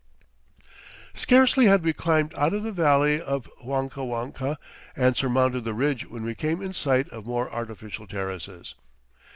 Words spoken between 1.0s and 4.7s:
Scarcely had we climbed out of the valley of Huancahuanca